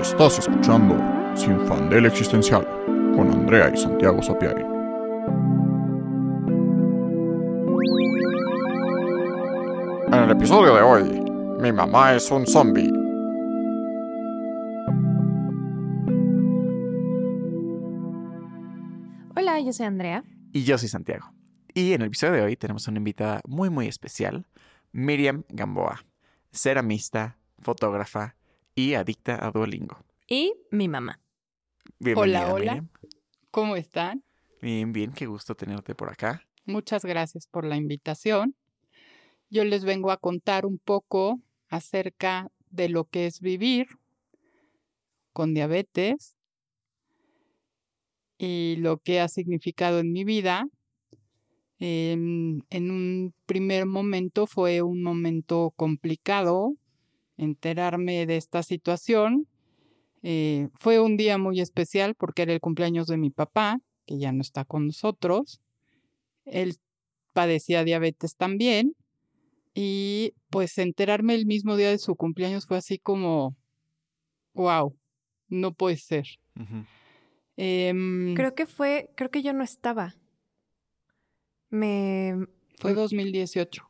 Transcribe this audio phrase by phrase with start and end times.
[0.00, 0.94] Estás escuchando
[1.34, 2.66] Sin Fandel Existencial
[3.14, 4.62] con Andrea y Santiago Sapiari.
[10.08, 11.22] En el episodio de hoy,
[11.60, 12.92] mi mamá es un zombie.
[19.34, 20.24] Hola, yo soy Andrea.
[20.52, 21.32] Y yo soy Santiago.
[21.72, 24.46] Y en el episodio de hoy tenemos una invitada muy muy especial,
[24.92, 26.04] Miriam Gamboa,
[26.52, 28.36] ceramista, fotógrafa
[28.76, 29.96] y adicta a Duolingo.
[30.28, 31.18] Y mi mamá.
[31.98, 32.72] Bienvenida, Hola, hola.
[32.74, 32.88] Miriam.
[33.50, 34.22] ¿Cómo están?
[34.60, 36.46] Bien, bien, qué gusto tenerte por acá.
[36.66, 38.54] Muchas gracias por la invitación.
[39.48, 43.86] Yo les vengo a contar un poco acerca de lo que es vivir
[45.32, 46.36] con diabetes
[48.36, 50.68] y lo que ha significado en mi vida.
[51.78, 56.74] En un primer momento fue un momento complicado
[57.36, 59.46] enterarme de esta situación.
[60.22, 64.32] Eh, fue un día muy especial porque era el cumpleaños de mi papá, que ya
[64.32, 65.60] no está con nosotros.
[66.44, 66.76] Él
[67.32, 68.94] padecía diabetes también.
[69.74, 73.54] Y pues enterarme el mismo día de su cumpleaños fue así como,
[74.54, 74.96] wow,
[75.48, 76.26] no puede ser.
[77.58, 80.16] Em, Creo que fue, creo que yo no estaba.
[81.68, 82.46] Me...
[82.78, 83.82] fue 2018.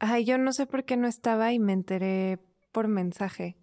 [0.00, 2.40] Ay, yo no sé por qué no estaba y me enteré
[2.72, 3.56] por mensaje.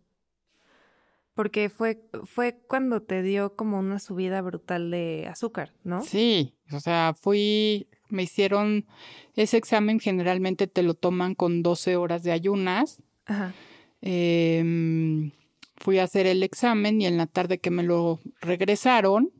[1.34, 6.02] Porque fue, fue cuando te dio como una subida brutal de azúcar, ¿no?
[6.02, 8.88] Sí, o sea, fui, me hicieron
[9.36, 13.04] ese examen, generalmente te lo toman con 12 horas de ayunas.
[13.26, 13.54] Ajá.
[14.02, 15.32] Em,
[15.76, 19.32] fui a hacer el examen y en la tarde que me lo regresaron,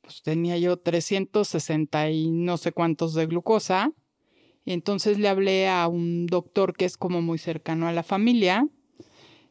[0.00, 3.92] pues tenía yo 360 y no sé cuántos de glucosa.
[4.64, 8.66] Y entonces le hablé a un doctor que es como muy cercano a la familia,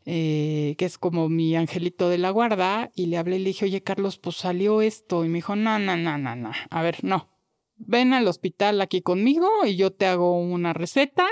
[0.05, 3.65] eh, que es como mi angelito de la guarda, y le hablé y le dije,
[3.65, 5.23] oye Carlos, pues salió esto.
[5.25, 6.51] Y me dijo, no, no, no, no, no.
[6.69, 7.29] A ver, no.
[7.77, 11.27] Ven al hospital aquí conmigo y yo te hago una receta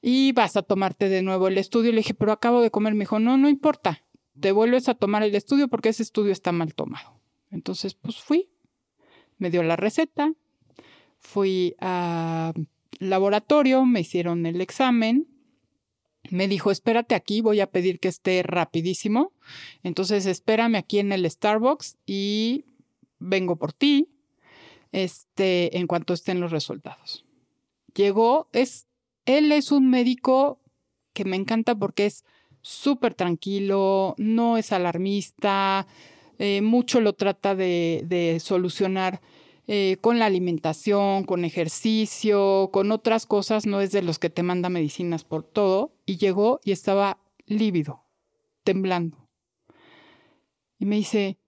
[0.00, 1.90] y vas a tomarte de nuevo el estudio.
[1.90, 2.94] Le dije, pero acabo de comer.
[2.94, 4.04] Me dijo, no, no importa.
[4.38, 7.20] Te vuelves a tomar el estudio porque ese estudio está mal tomado.
[7.50, 8.50] Entonces, pues fui.
[9.38, 10.32] Me dio la receta.
[11.18, 12.52] Fui a
[12.98, 15.26] laboratorio, me hicieron el examen.
[16.30, 19.32] Me dijo, espérate aquí, voy a pedir que esté rapidísimo.
[19.82, 22.64] Entonces, espérame aquí en el Starbucks y
[23.18, 24.08] vengo por ti.
[24.92, 27.24] Este, en cuanto estén los resultados.
[27.96, 28.86] Llegó, es
[29.26, 30.60] él es un médico
[31.12, 32.24] que me encanta porque es
[32.62, 35.88] súper tranquilo, no es alarmista,
[36.38, 39.20] eh, mucho lo trata de, de solucionar
[39.66, 44.42] eh, con la alimentación, con ejercicio, con otras cosas, no es de los que te
[44.42, 45.92] manda medicinas por todo.
[46.04, 48.04] Y llegó y estaba lívido,
[48.62, 49.28] temblando.
[50.78, 51.38] Y me dice,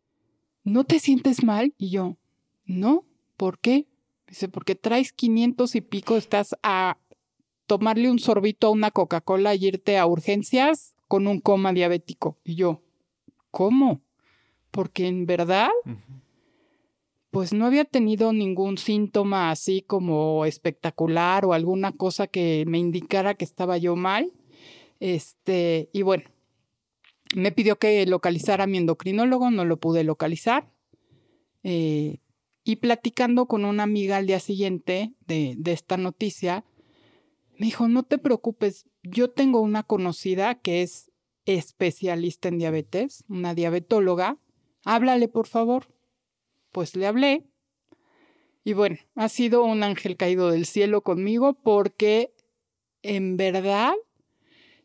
[0.64, 1.74] ¿no te sientes mal?
[1.76, 2.16] Y yo,
[2.64, 3.04] no,
[3.36, 3.86] ¿por qué?
[4.26, 6.98] Dice, porque traes 500 y pico, estás a
[7.66, 12.38] tomarle un sorbito a una Coca-Cola y irte a urgencias con un coma diabético.
[12.44, 12.82] Y yo,
[13.50, 14.00] ¿cómo?
[14.70, 15.70] Porque en verdad.
[17.36, 23.34] Pues no había tenido ningún síntoma así como espectacular o alguna cosa que me indicara
[23.34, 24.32] que estaba yo mal.
[25.00, 26.24] Este, y bueno,
[27.34, 30.72] me pidió que localizara a mi endocrinólogo, no lo pude localizar.
[31.62, 32.20] Eh,
[32.64, 36.64] y platicando con una amiga al día siguiente de, de esta noticia,
[37.58, 41.10] me dijo, no te preocupes, yo tengo una conocida que es
[41.44, 44.38] especialista en diabetes, una diabetóloga,
[44.86, 45.94] háblale por favor.
[46.76, 47.42] Pues le hablé
[48.62, 52.34] y bueno, ha sido un ángel caído del cielo conmigo porque
[53.00, 53.94] en verdad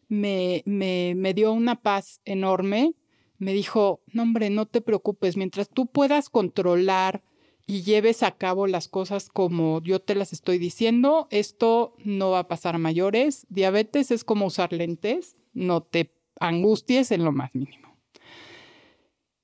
[0.08, 2.96] me, me, me dio una paz enorme.
[3.40, 7.24] Me dijo, no hombre, no te preocupes, mientras tú puedas controlar
[7.68, 12.40] y lleves a cabo las cosas como yo te las estoy diciendo, esto no va
[12.40, 13.46] a pasar a mayores.
[13.50, 17.98] Diabetes es como usar lentes, no te angusties en lo más mínimo.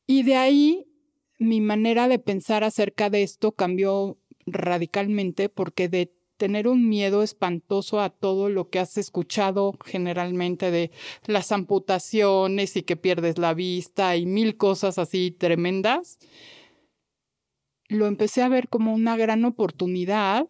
[0.06, 0.88] Y de ahí
[1.40, 8.00] mi manera de pensar acerca de esto cambió radicalmente porque de tener un miedo espantoso
[8.00, 10.92] a todo lo que has escuchado generalmente de
[11.26, 16.20] las amputaciones y que pierdes la vista y mil cosas así tremendas,
[17.90, 20.48] lo empecé a ver como una gran oportunidad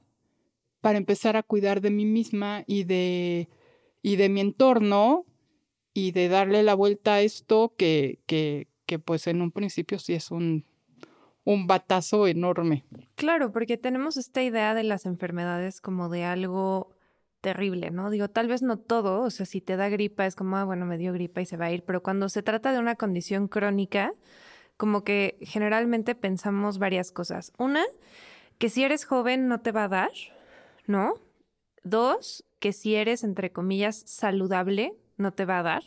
[0.81, 3.49] para empezar a cuidar de mí misma y de,
[4.01, 5.25] y de mi entorno
[5.93, 10.13] y de darle la vuelta a esto que, que, que pues en un principio sí
[10.13, 10.65] es un,
[11.47, 12.83] un batazo enorme.
[13.15, 16.93] Claro, porque tenemos esta idea de las enfermedades como de algo
[17.39, 18.09] terrible, ¿no?
[18.09, 20.85] Digo, tal vez no todo, o sea, si te da gripa es como, ah, bueno,
[20.85, 23.47] me dio gripa y se va a ir, pero cuando se trata de una condición
[23.47, 24.13] crónica,
[24.75, 27.53] como que generalmente pensamos varias cosas.
[27.57, 27.85] Una,
[28.57, 30.11] que si eres joven no te va a dar,
[30.85, 31.13] ¿no?
[31.85, 35.83] Dos, que si eres, entre comillas, saludable, no te va a dar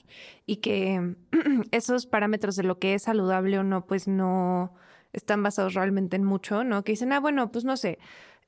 [0.47, 1.17] y que
[1.71, 4.75] esos parámetros de lo que es saludable o no, pues no
[5.13, 6.85] están basados realmente en mucho, ¿no?
[6.85, 7.99] Que dicen, ah, bueno, pues no sé,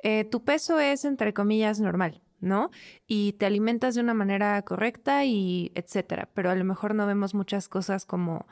[0.02, 2.70] eh, tu peso es, entre comillas, normal, ¿no?
[3.06, 7.34] Y te alimentas de una manera correcta y etcétera, pero a lo mejor no vemos
[7.34, 8.46] muchas cosas como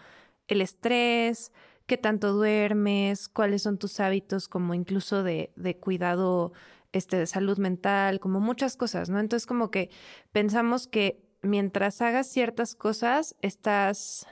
[0.47, 1.53] el estrés,
[1.87, 6.53] qué tanto duermes, cuáles son tus hábitos como incluso de, de cuidado
[6.93, 9.19] este, de salud mental, como muchas cosas, ¿no?
[9.19, 9.91] Entonces como que
[10.33, 14.27] pensamos que mientras hagas ciertas cosas estás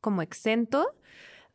[0.00, 0.94] como exento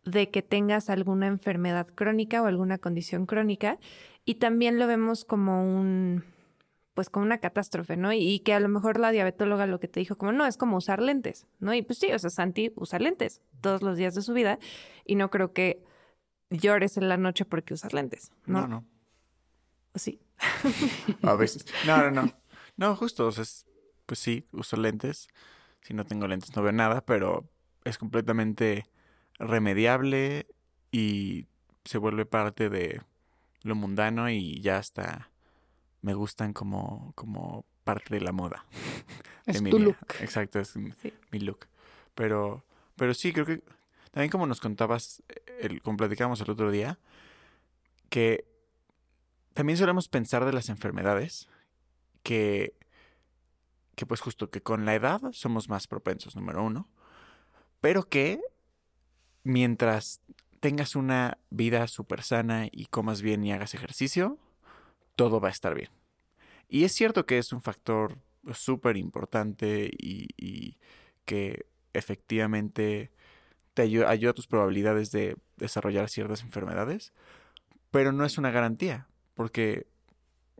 [0.06, 3.80] de que tengas alguna enfermedad crónica o alguna condición crónica
[4.24, 6.24] y también lo vemos como un
[6.94, 8.13] pues como una catástrofe, ¿no?
[8.13, 10.78] Y, que a lo mejor la diabetóloga lo que te dijo como, no, es como
[10.78, 11.74] usar lentes, ¿no?
[11.74, 14.60] Y pues sí, o sea, Santi usa lentes todos los días de su vida
[15.04, 15.84] y no creo que
[16.50, 18.62] llores en la noche porque usas lentes, ¿no?
[18.62, 18.86] No, no.
[19.96, 20.22] Sí.
[21.22, 21.66] A veces.
[21.86, 22.34] No, no, no.
[22.78, 23.44] No, justo, o sea,
[24.06, 25.28] pues sí, uso lentes.
[25.81, 27.50] Si no tengo lentes no veo nada, pero
[27.84, 28.86] es completamente
[29.39, 30.47] remediable
[30.91, 31.45] y
[31.83, 33.01] se vuelve parte de
[33.61, 35.29] lo mundano y ya está
[36.05, 38.65] me gustan como, como parte de la moda.
[39.47, 39.97] Es tu look.
[40.21, 41.67] Exacto, es mi look.
[42.15, 42.65] Pero,
[42.95, 43.61] pero sí, creo que
[44.09, 45.21] también como nos contabas,
[45.59, 46.97] el, como platicábamos el otro día,
[48.09, 48.47] que
[49.53, 51.47] también solemos pensar de las enfermedades
[52.23, 52.73] que,
[53.95, 56.89] que pues justo que con la edad somos más propensos, número uno,
[57.81, 58.41] pero que
[59.45, 60.21] mientras
[60.59, 64.39] tengas una vida súper sana y comas bien y hagas ejercicio,
[65.15, 65.92] todo va a estar bien.
[66.68, 68.18] Y es cierto que es un factor
[68.53, 70.77] súper importante y,
[71.24, 73.12] que efectivamente
[73.74, 77.13] te ayuda, a tus probabilidades de desarrollar ciertas enfermedades,
[77.92, 79.88] pero no es una garantía, porque,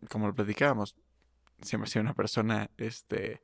[0.08, 0.96] como lo platicábamos,
[1.62, 3.40] siempre sido una persona este,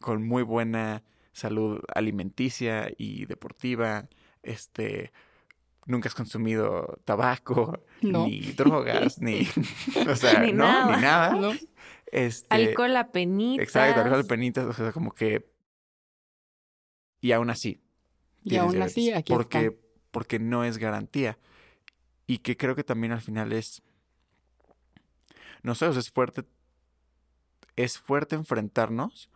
[0.00, 1.02] con muy buena
[1.32, 4.08] salud alimenticia y deportiva,
[4.42, 5.12] este,
[5.88, 9.48] nunca has consumido tabaco, ni drogas, ni,
[10.08, 10.96] o sea, ni no, nada.
[10.96, 11.58] ni nada.
[12.12, 13.64] Este, alcohol a penitas.
[13.64, 15.50] Exacto, alcohol a penitas, o sea, como que...
[17.20, 17.82] Y aún así.
[18.44, 19.78] Y aún así, aquí porque, está.
[20.10, 21.38] Porque no es garantía.
[22.26, 23.82] Y que creo que también al final es...
[25.62, 26.44] No sé, o sea, es fuerte...
[27.76, 29.30] Es fuerte enfrentarnos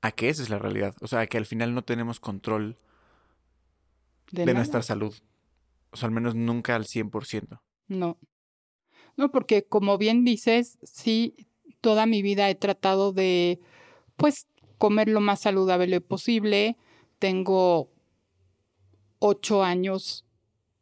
[0.00, 0.94] a que esa es la realidad.
[1.00, 2.78] O sea, que al final no tenemos control
[4.34, 5.14] de, nuestra salud.
[5.90, 7.60] O sea, al menos nunca al 100%.
[7.88, 8.18] No.
[9.16, 11.34] No, porque como bien dices, sí,
[11.80, 13.60] toda mi vida he tratado de,
[14.16, 14.48] pues,
[14.78, 16.76] comer lo más saludable posible.
[17.18, 17.90] Tengo
[19.20, 20.26] ocho años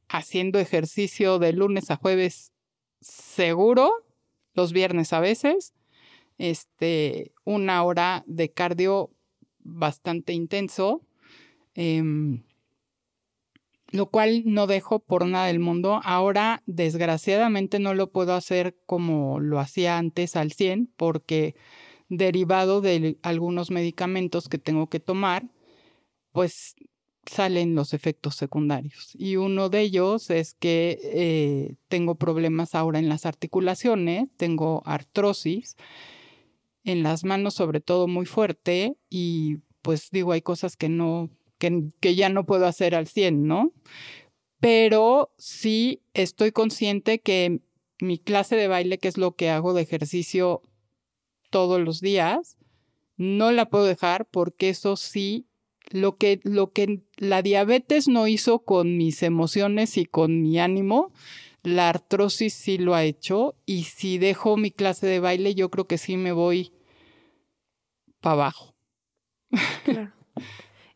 [0.09, 2.53] haciendo ejercicio de lunes a jueves
[3.01, 3.93] seguro,
[4.55, 5.75] los viernes a veces.
[6.39, 9.11] Este, una hora de cardio
[9.61, 11.03] bastante intenso.
[11.75, 12.43] Em,
[13.93, 16.01] lo cual no dejo por nada del mundo.
[16.03, 21.55] Ahora, desgraciadamente, no lo puedo hacer como lo hacía antes al 100, porque
[22.09, 25.45] derivado de algunos medicamentos que tengo que tomar,
[26.33, 26.75] pues
[27.27, 29.11] salen los efectos secundarios.
[29.15, 35.77] Y uno de ellos es que eh, tengo problemas ahora en las articulaciones, tengo artrosis,
[36.85, 41.31] en las manos sobre todo muy fuerte y pues digo, hay cosas que no
[42.01, 43.73] que, ya no puedo hacer al 100, ¿no?
[44.61, 47.61] Pero sí estoy consciente que
[48.01, 50.63] mi clase de baile, que es lo que hago de ejercicio
[51.51, 52.59] todos los días,
[53.17, 55.47] no la puedo dejar porque eso sí,
[55.91, 61.13] lo que, lo que la diabetes no hizo con mis emociones y con mi ánimo,
[61.63, 65.87] la artrosis sí lo ha hecho y si dejo mi clase de baile, yo creo
[65.87, 66.73] que sí me voy
[68.21, 68.75] para abajo.
[69.85, 70.22] Claro.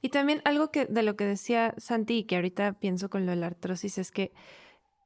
[0.03, 3.33] Y también algo que de lo que decía Santi y que ahorita pienso con lo
[3.33, 4.33] de la artrosis es que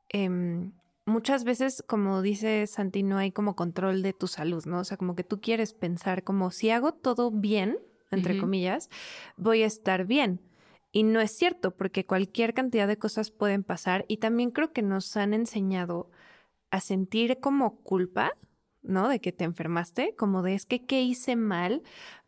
[0.09, 0.73] em,
[1.07, 4.81] muchas veces, como dice Santi, no hay como control de tu salud, ¿no?
[4.81, 7.79] O sea, como que tú quieres pensar como si hago todo bien,
[8.11, 8.91] entre comillas,
[9.37, 10.41] voy a estar bien.
[10.93, 14.83] Y no es cierto, porque cualquier cantidad de cosas pueden pasar y también creo que
[14.83, 16.11] nos han enseñado
[16.71, 18.33] a sentir como culpa,
[18.83, 19.09] ¿no?
[19.09, 21.83] De que te enfermaste, como de es que qué hice mal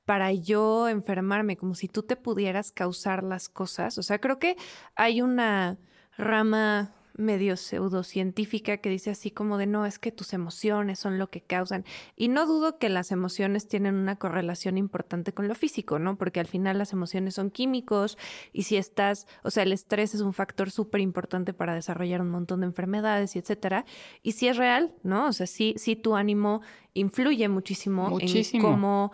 [0.04, 3.98] para yo enfermarme, como si tú te pudieras causar las cosas.
[3.98, 4.56] O sea, creo que
[4.96, 5.78] hay una
[6.16, 11.30] rama medio pseudocientífica que dice así como de no, es que tus emociones son lo
[11.30, 11.84] que causan.
[12.16, 16.16] Y no dudo que las emociones tienen una correlación importante con lo físico, ¿no?
[16.16, 18.18] Porque al final las emociones son químicos
[18.52, 22.30] y si estás, o sea, el estrés es un factor súper importante para desarrollar un
[22.30, 23.84] montón de enfermedades y etcétera.
[24.22, 25.26] Y si es real, ¿no?
[25.28, 26.62] O sea, sí, sí tu ánimo
[26.94, 28.68] influye muchísimo, muchísimo.
[28.68, 29.12] en cómo,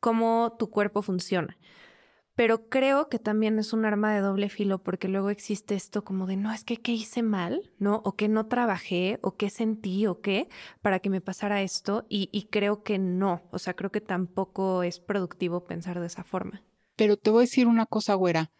[0.00, 1.58] cómo tu cuerpo funciona
[2.38, 6.24] pero creo que también es un arma de doble filo porque luego existe esto como
[6.28, 8.00] de, no, es que qué hice mal, ¿no?
[8.04, 10.48] O que no trabajé, o qué sentí, o qué,
[10.80, 12.06] para que me pasara esto.
[12.08, 16.62] Y, creo que no, o sea, creo que tampoco es productivo pensar de esa forma.
[16.94, 18.52] Pero te voy a decir una cosa, güera.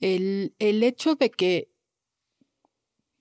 [0.00, 1.70] El, el hecho de que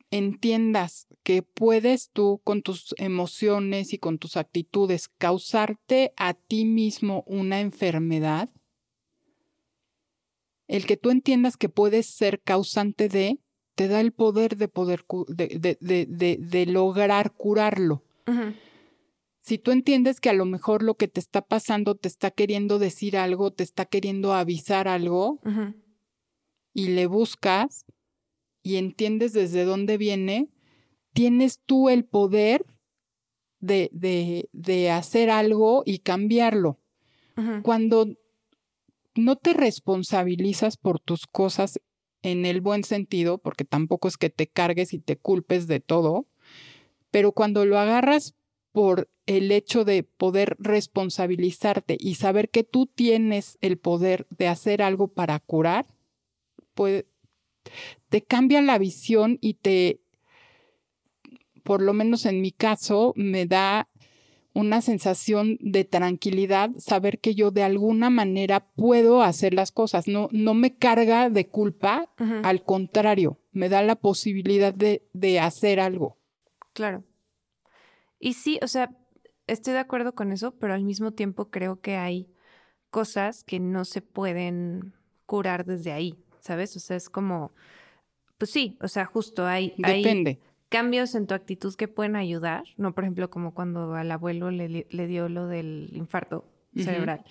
[0.10, 7.24] entiendas que puedes tú con tus emociones y con tus actitudes causarte a ti mismo
[7.26, 8.52] una enfermedad,
[10.68, 13.40] el que tú entiendas que puedes ser causante de,
[13.74, 18.04] te da el poder de poder de, de, de, lograr curarlo.
[19.42, 22.78] Si tú entiendes que a lo mejor lo que te está pasando te está queriendo
[22.78, 25.40] decir algo, te está queriendo avisar algo,
[26.72, 27.86] y le buscas
[28.62, 30.50] y entiendes desde dónde viene,
[31.16, 32.66] tienes tú el poder
[33.62, 36.78] de, de, de hacer algo y cambiarlo.
[37.64, 38.08] Cuando
[39.16, 41.82] no te responsabilizas por tus cosas
[42.22, 46.28] en el buen sentido, porque tampoco es que te cargues y te culpes de todo,
[47.12, 48.36] pero cuando lo agarras
[48.72, 54.82] por el hecho de poder responsabilizarte y saber que tú tienes el poder de hacer
[54.82, 55.86] algo para curar,
[56.74, 57.06] pues
[58.10, 60.02] te cambia la visión y te,
[61.66, 63.90] por lo menos en mi caso, me da
[64.54, 70.30] una sensación de tranquilidad, saber que yo de alguna manera puedo hacer las cosas, no,
[70.32, 76.20] no me carga de culpa, al contrario, me da la posibilidad de, de hacer algo.
[76.74, 77.04] Claro.
[78.20, 78.96] Y sí, o sea,
[79.48, 82.30] estoy de acuerdo con eso, pero al mismo tiempo creo que hay
[82.92, 84.94] cosas que no se pueden
[85.26, 86.78] curar desde ahí, ¿sabes?
[86.78, 87.54] O sea, es como,
[88.38, 89.74] pues sí, o sea, justo hay...
[89.80, 90.40] Depende
[90.76, 95.08] cambios en tu actitud que pueden ayudar, no por ejemplo como cuando al abuelo le,
[95.08, 96.44] dio lo del infarto
[96.76, 97.24] cerebral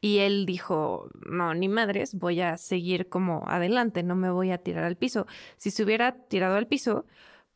[0.00, 4.58] y él dijo, no, ni madres, voy a seguir como adelante, no me voy a
[4.58, 5.26] tirar al piso.
[5.56, 7.04] Si se hubiera tirado al piso,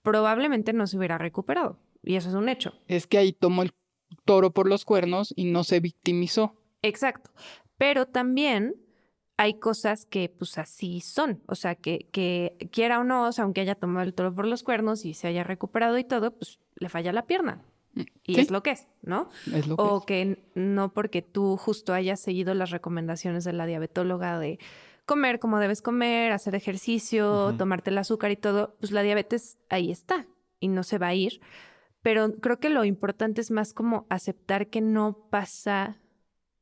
[0.03, 2.73] probablemente no se hubiera recuperado y eso es un hecho.
[2.89, 3.71] Es que ahí tomó el
[4.25, 6.57] toro por los cuernos y no se victimizó.
[6.83, 7.31] Exacto,
[7.79, 8.75] pero también
[9.37, 13.45] hay cosas que pues así son, o sea, que, que quiera o no, o sea,
[13.45, 16.59] aunque haya tomado el toro por los cuernos y se haya recuperado y todo, pues
[16.77, 17.63] le falla la pierna.
[17.95, 19.29] Mm, y es lo que es, ¿no?
[19.53, 24.39] Es lo o que no porque tú justo hayas seguido las recomendaciones de la diabetóloga
[24.39, 24.59] de
[25.05, 29.91] comer como debes comer, hacer ejercicio, tomarte el azúcar y todo, pues la diabetes ahí
[29.91, 30.27] está
[30.61, 31.41] y no se va a ir.
[32.03, 35.99] Pero creo que lo importante es más como aceptar que no pasa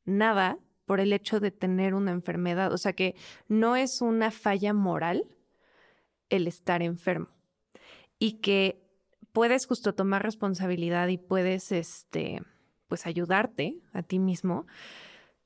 [0.04, 2.72] nada por el hecho de tener una enfermedad.
[2.72, 3.14] O sea que
[3.48, 5.26] no es una falla moral
[6.30, 7.28] el estar enfermo
[8.18, 8.82] y que
[9.32, 12.40] puedes justo tomar responsabilidad y puedes, este,
[12.88, 14.66] pues ayudarte a ti mismo.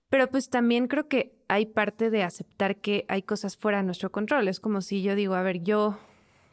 [0.09, 4.13] Pero pues también creo que hay parte de aceptar que hay cosas fuera de nuestro
[4.13, 4.49] control.
[4.49, 5.99] Es como si yo digo, a ver, yo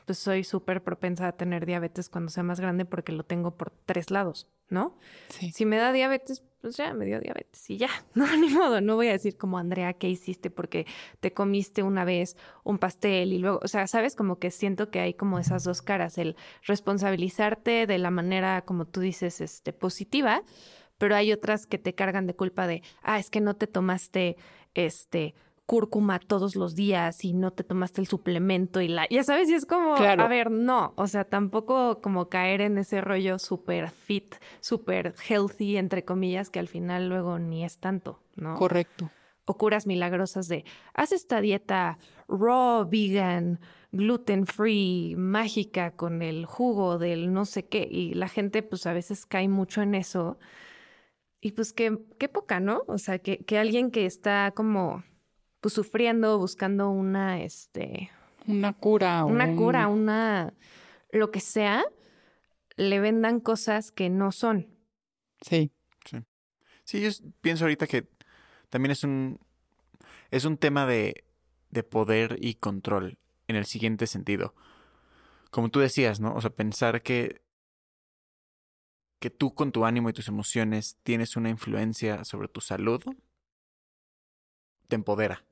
[0.05, 3.71] pues soy súper propensa a tener diabetes cuando sea más grande porque lo tengo por
[3.85, 4.97] tres lados, ¿no?
[5.29, 5.51] Sí.
[5.51, 8.95] Si me da diabetes, pues ya me dio diabetes y ya, no, ni modo, no
[8.95, 10.49] voy a decir como Andrea, ¿qué hiciste?
[10.49, 10.87] Porque
[11.19, 14.99] te comiste una vez un pastel y luego, o sea, sabes, como que siento que
[14.99, 20.41] hay como esas dos caras, el responsabilizarte de la manera, como tú dices, este, positiva,
[20.97, 24.35] pero hay otras que te cargan de culpa de, ah, es que no te tomaste,
[24.73, 29.49] este, cúrcuma todos los días y no te tomaste el suplemento y la, ya sabes,
[29.49, 33.89] y es como, a ver, no, o sea, tampoco como caer en ese rollo súper
[33.89, 38.55] fit, súper healthy, entre comillas, que al final luego ni es tanto, ¿no?
[38.55, 39.09] Correcto.
[39.45, 43.59] O curas milagrosas de, haz esta dieta raw, vegan,
[43.91, 48.93] gluten free, mágica, con el jugo del no sé qué, y la gente pues a
[48.93, 50.37] veces cae mucho en eso.
[51.41, 52.83] Y pues qué, qué poca, ¿no?
[52.87, 55.03] O sea, que, que alguien que está como
[55.65, 58.11] pues sufriendo, buscando una, este...
[58.45, 59.25] Una cura.
[59.25, 60.53] Una cura, una...
[61.11, 61.83] lo que sea,
[62.75, 64.67] le vendan cosas que no son.
[65.41, 65.71] Sí.
[66.07, 66.19] Sí.
[66.83, 67.09] Sí, yo
[67.41, 68.07] pienso ahorita que
[68.69, 69.39] también es un...
[70.29, 71.25] es un tema de,
[71.71, 73.17] de poder y control
[73.47, 74.53] en el siguiente sentido.
[75.49, 76.35] Como tú decías, ¿no?
[76.35, 77.41] O sea, pensar que
[79.17, 83.03] que tú con tu ánimo y tus emociones tienes una influencia sobre tu salud,
[84.87, 85.43] te empodera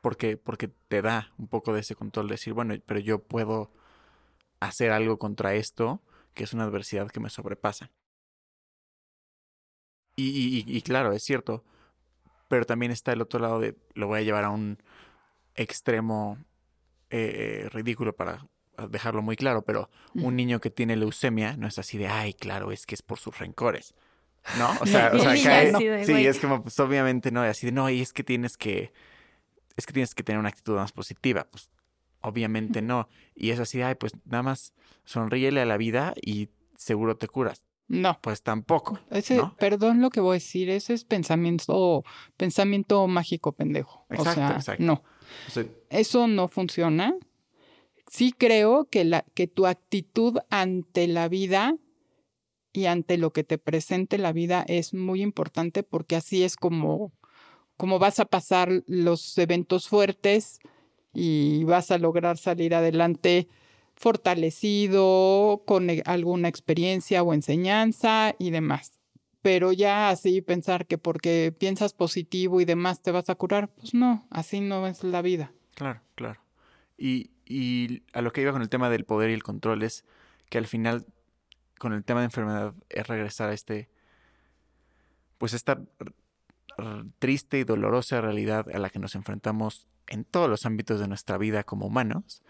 [0.00, 3.70] porque, porque te da un poco de ese control de decir, bueno, pero yo puedo
[4.60, 6.02] hacer algo contra esto,
[6.34, 7.90] que es una adversidad que me sobrepasa.
[10.16, 11.64] Y, y, claro, es cierto,
[12.48, 14.82] pero también está el otro lado de, lo voy a llevar a un
[15.54, 16.38] extremo
[17.10, 18.44] eh, ridículo para
[18.90, 22.72] dejarlo muy claro, pero un niño que tiene leucemia no es así de, ay, claro,
[22.72, 23.94] es que es por sus rencores.
[24.58, 24.70] ¿No?
[24.80, 28.00] O sea, o sea cae, sí, es como, pues obviamente no, así de, no, y
[28.00, 28.92] es que tienes que,
[29.78, 31.46] es que tienes que tener una actitud más positiva.
[31.50, 31.70] Pues
[32.20, 33.08] obviamente no.
[33.34, 37.62] Y es así, ay, pues nada más sonríele a la vida y seguro te curas.
[37.86, 38.18] No.
[38.20, 38.98] Pues tampoco.
[39.10, 42.04] Ese, perdón lo que voy a decir, ese es pensamiento,
[42.36, 44.04] pensamiento mágico pendejo.
[44.10, 44.84] Exacto, o sea, exacto.
[44.84, 45.02] no.
[45.88, 47.14] Eso no funciona.
[48.10, 51.76] Sí creo que, la, que tu actitud ante la vida
[52.72, 57.12] y ante lo que te presente la vida es muy importante porque así es como,
[57.78, 60.58] como vas a pasar los eventos fuertes
[61.14, 63.48] y vas a lograr salir adelante
[63.94, 68.98] fortalecido, con e, alguna experiencia o enseñanza y demás.
[69.42, 73.94] Pero ya así pensar que porque piensas positivo y demás te vas a curar, pues
[73.94, 75.52] no, así no es la vida.
[75.76, 76.40] Claro, claro.
[76.96, 80.04] Y, y a lo que iba con el tema del poder y el control es
[80.50, 81.06] que al final,
[81.78, 83.88] con el tema de enfermedad, es regresar a este,
[85.38, 85.80] pues esta
[87.18, 91.38] triste y dolorosa realidad a la que nos enfrentamos en todos los ámbitos de nuestra
[91.38, 92.42] vida como humanos,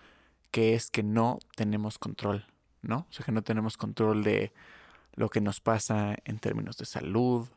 [0.50, 2.46] que es que no tenemos control,
[2.82, 3.06] ¿no?
[3.10, 4.52] O sea, que no tenemos control de
[5.14, 7.48] lo que nos pasa en términos de salud,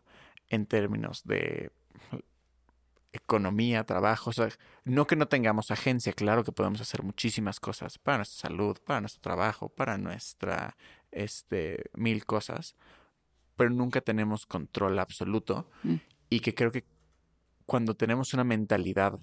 [0.50, 1.72] en términos de
[3.14, 4.50] economía, trabajo, o sea,
[4.86, 9.02] no que no tengamos agencia, claro que podemos hacer muchísimas cosas para nuestra salud, para
[9.02, 10.78] nuestro trabajo, para nuestra,
[11.12, 12.76] este, mil cosas,
[13.58, 15.96] pero nunca tenemos control absoluto mm.
[16.32, 16.86] Y que creo que
[17.66, 19.20] cuando tenemos una mentalidad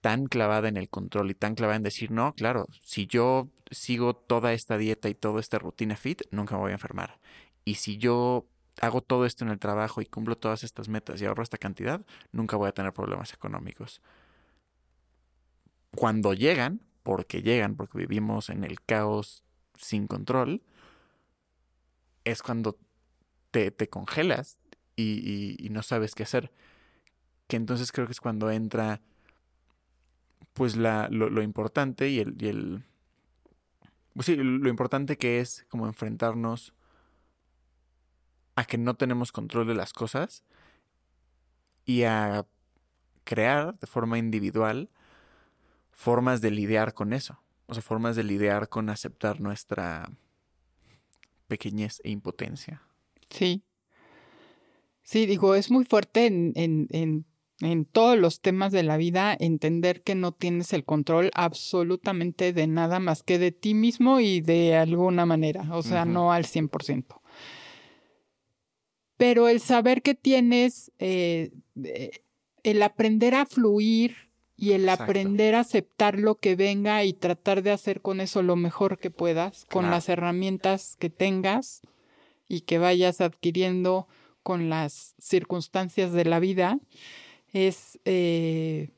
[0.00, 4.16] tan clavada en el control y tan clavada en decir, no, claro, si yo sigo
[4.16, 7.20] toda esta dieta y toda esta rutina fit, nunca me voy a enfermar.
[7.64, 8.46] Y si yo
[8.80, 12.04] hago todo esto en el trabajo y cumplo todas estas metas y ahorro esta cantidad,
[12.32, 14.02] nunca voy a tener problemas económicos.
[15.94, 19.44] Cuando llegan, porque llegan, porque vivimos en el caos
[19.78, 20.60] sin control,
[22.24, 22.76] es cuando
[23.52, 24.58] te, te congelas
[24.96, 26.50] y, no sabes qué hacer.
[27.46, 29.00] Que entonces creo que es cuando entra
[30.52, 32.84] pues la, lo, importante y el, y el
[34.14, 36.74] pues sí, lo importante que es como enfrentarnos
[38.56, 40.44] a que no tenemos control de las cosas
[41.84, 42.44] y a
[43.24, 44.90] crear de forma individual
[45.92, 47.40] formas de lidiar con eso.
[47.66, 50.10] O sea, formas de lidiar con aceptar nuestra
[51.46, 52.82] pequeñez e impotencia.
[53.28, 53.62] Sí.
[55.10, 57.24] Sí, digo, es muy fuerte en, en
[57.60, 62.66] en todos los temas de la vida, entender que no tienes el control absolutamente de
[62.66, 67.20] nada más que de ti mismo y de alguna manera, o sea, no al 100%.
[69.18, 71.50] Pero el saber que tienes, eh,
[71.84, 72.22] eh,
[72.62, 74.16] el aprender a fluir
[74.56, 78.56] y el aprender a aceptar lo que venga y tratar de hacer con eso lo
[78.56, 81.82] mejor que puedas, con las herramientas que tengas
[82.48, 84.08] y que vayas adquiriendo
[84.42, 86.78] con las circunstancias de la vida,
[87.52, 88.90] es, eh,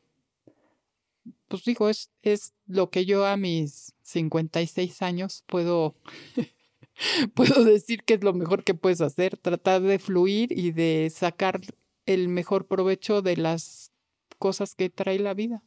[1.48, 5.96] pues digo, es, es lo que yo a mis 56 años puedo,
[7.34, 11.60] puedo decir que es lo mejor que puedes hacer, tratar de fluir y de sacar
[12.06, 13.92] el mejor provecho de las
[14.38, 15.62] cosas que trae la vida.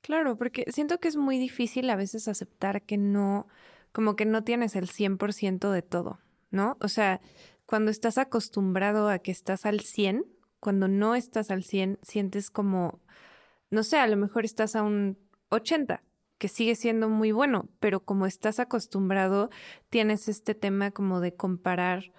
[0.00, 3.48] Claro, porque siento que es muy difícil a veces aceptar que no,
[3.92, 6.76] como que no tienes el 100% de todo, ¿no?
[6.80, 7.20] O sea,
[7.68, 10.24] cuando estás acostumbrado a que estás al 100,
[10.58, 13.02] cuando no estás al 100, sientes como,
[13.68, 15.18] no sé, a lo mejor estás a un
[15.50, 16.02] 80,
[16.38, 19.50] que sigue siendo muy bueno, pero como estás acostumbrado,
[19.90, 22.10] tienes este tema como de comparar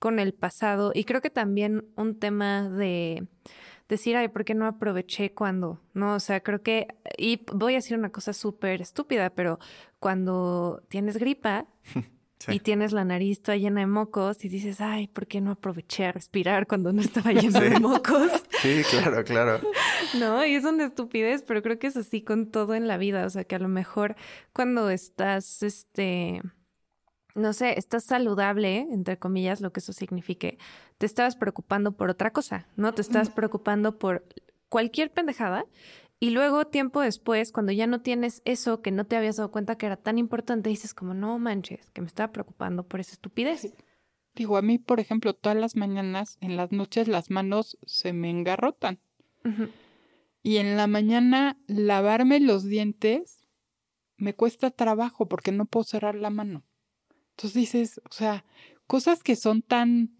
[0.00, 3.28] con el pasado y creo que también un tema de
[3.88, 5.80] decir, ay, ¿por qué no aproveché cuando?
[5.94, 9.60] No, o sea, creo que, y voy a decir una cosa súper estúpida, pero
[10.00, 11.68] cuando tienes gripa,
[12.48, 16.06] Y tienes la nariz toda llena de mocos y dices, ay, ¿por qué no aproveché
[16.06, 18.30] a respirar cuando no estaba lleno de mocos?
[18.60, 19.60] Sí, claro, claro.
[20.18, 23.26] no, y es una estupidez, pero creo que es así con todo en la vida.
[23.26, 24.16] O sea, que a lo mejor
[24.52, 26.42] cuando estás, este,
[27.34, 30.58] no sé, estás saludable, entre comillas, lo que eso signifique,
[30.98, 32.92] te estabas preocupando por otra cosa, ¿no?
[32.94, 34.24] Te estabas preocupando por
[34.68, 35.66] cualquier pendejada
[36.18, 39.76] y luego, tiempo después, cuando ya no tienes eso que no te habías dado cuenta
[39.76, 43.74] que era tan importante, dices como, no manches, que me estaba preocupando por esa estupidez.
[44.34, 48.30] Digo, a mí, por ejemplo, todas las mañanas, en las noches, las manos se me
[48.30, 48.98] engarrotan.
[50.42, 53.46] Y en la mañana, lavarme los dientes
[54.16, 56.64] me cuesta trabajo porque no puedo cerrar la mano.
[57.30, 58.44] Entonces dices, o sea,
[58.86, 60.16] cosas que son tan,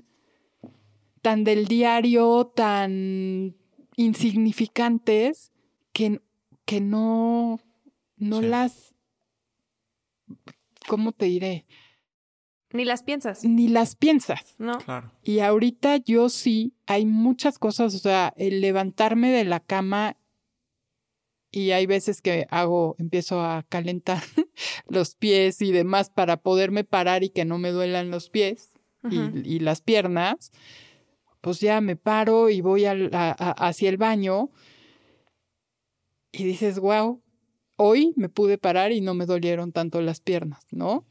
[1.23, 3.57] tan del diario, tan
[3.97, 5.53] insignificantes,
[5.97, 6.21] que,
[6.67, 7.59] que no,
[8.19, 8.95] no las,
[10.87, 11.65] ¿cómo te diré?
[12.71, 13.43] Ni las piensas.
[13.45, 14.57] Ni las piensas.
[14.59, 14.77] No.
[14.77, 15.11] Claro.
[15.23, 20.19] Y ahorita yo sí, hay muchas cosas, o sea, el levantarme de la cama
[21.51, 24.23] y hay veces que hago, empiezo a calentar
[24.89, 28.75] los pies y demás para poderme parar y que no me duelan los pies
[29.11, 29.17] y,
[29.49, 30.53] y, las piernas,
[31.41, 34.51] pues ya me paro y voy al, a, a, hacia el baño
[36.33, 37.23] y dices, wow,
[37.77, 41.07] hoy me pude parar y no me dolieron tanto las piernas, ¿no?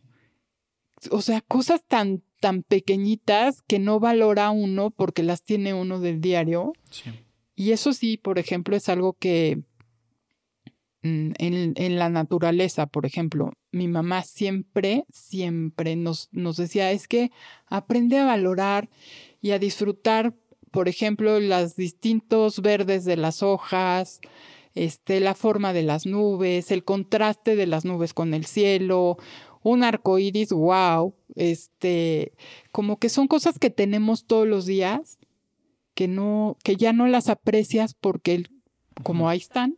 [1.11, 6.21] O sea, cosas tan, tan pequeñitas que no valora uno porque las tiene uno del
[6.21, 6.73] diario.
[6.89, 7.11] Sí.
[7.55, 9.63] Y eso sí, por ejemplo, es algo que
[11.05, 17.31] en, en, la naturaleza, por ejemplo, mi mamá siempre, siempre nos, nos decía, es que
[17.67, 18.89] aprende a valorar
[19.39, 20.33] y a disfrutar,
[20.71, 24.19] por ejemplo, los distintos verdes de las hojas,
[24.75, 29.17] este, la forma de las nubes, el contraste de las nubes con el cielo,
[29.63, 32.33] un arco iris, wow, este,
[32.71, 35.17] como que son cosas que tenemos todos los días,
[35.95, 38.43] que no, que ya no las aprecias porque
[39.03, 39.77] como ahí están,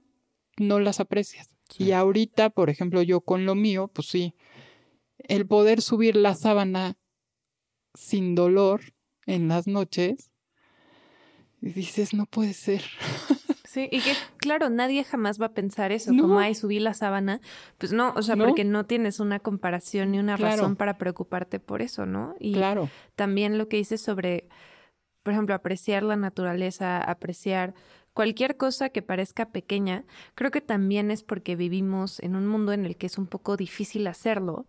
[0.58, 1.54] no las aprecias.
[1.70, 1.86] Sí.
[1.86, 4.34] Y ahorita, por ejemplo, yo con lo mío, pues sí,
[5.20, 6.98] el poder subir la sábana
[7.94, 8.94] sin dolor
[9.26, 10.32] en las noches,
[11.62, 12.84] y dices, no puede ser.
[13.78, 16.24] Sí, y que claro, nadie jamás va a pensar eso, no.
[16.24, 17.42] como, ay, subí la sábana.
[17.78, 18.46] Pues no, o sea, ¿No?
[18.46, 20.56] porque no tienes una comparación ni una claro.
[20.58, 22.34] razón para preocuparte por eso, ¿no?
[22.40, 22.90] Y claro.
[23.16, 24.50] también lo que dices sobre,
[25.22, 27.76] por ejemplo, apreciar la naturaleza, apreciar
[28.14, 32.84] cualquier cosa que parezca pequeña, creo que también es porque vivimos en un mundo en
[32.84, 34.66] el que es un poco difícil hacerlo,